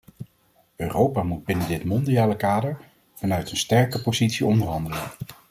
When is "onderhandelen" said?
4.45-4.99